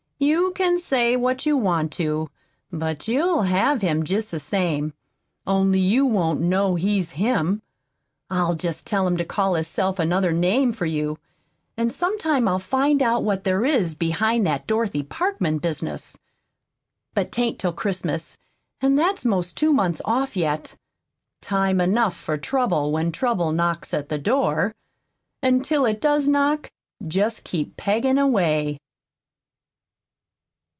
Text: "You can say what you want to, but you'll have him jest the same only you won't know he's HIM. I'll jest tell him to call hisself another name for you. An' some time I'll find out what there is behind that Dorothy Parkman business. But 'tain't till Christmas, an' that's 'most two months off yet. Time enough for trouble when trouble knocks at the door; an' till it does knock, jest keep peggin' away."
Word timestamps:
"You 0.23 0.51
can 0.53 0.77
say 0.77 1.15
what 1.17 1.47
you 1.47 1.57
want 1.57 1.91
to, 1.93 2.29
but 2.71 3.07
you'll 3.07 3.43
have 3.43 3.81
him 3.81 4.03
jest 4.03 4.29
the 4.29 4.39
same 4.39 4.93
only 5.47 5.79
you 5.79 6.05
won't 6.05 6.41
know 6.41 6.75
he's 6.75 7.11
HIM. 7.11 7.63
I'll 8.29 8.53
jest 8.53 8.85
tell 8.85 9.07
him 9.07 9.17
to 9.17 9.25
call 9.25 9.55
hisself 9.55 9.97
another 9.97 10.31
name 10.31 10.73
for 10.73 10.85
you. 10.85 11.17
An' 11.75 11.89
some 11.89 12.19
time 12.19 12.47
I'll 12.47 12.59
find 12.59 13.01
out 13.01 13.23
what 13.23 13.45
there 13.45 13.65
is 13.65 13.95
behind 13.95 14.45
that 14.45 14.67
Dorothy 14.67 15.01
Parkman 15.01 15.57
business. 15.57 16.15
But 17.15 17.31
'tain't 17.31 17.57
till 17.57 17.73
Christmas, 17.73 18.37
an' 18.79 18.93
that's 18.95 19.25
'most 19.25 19.57
two 19.57 19.73
months 19.73 20.01
off 20.05 20.37
yet. 20.37 20.75
Time 21.41 21.81
enough 21.81 22.15
for 22.15 22.37
trouble 22.37 22.91
when 22.91 23.11
trouble 23.11 23.51
knocks 23.53 23.91
at 23.91 24.09
the 24.09 24.19
door; 24.19 24.75
an' 25.41 25.61
till 25.61 25.85
it 25.87 25.99
does 25.99 26.27
knock, 26.27 26.71
jest 27.07 27.43
keep 27.43 27.75
peggin' 27.75 28.19
away." 28.19 28.77